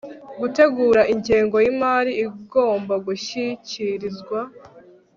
[0.39, 4.39] gutegura ingengo y imari igomba gushyikirizwa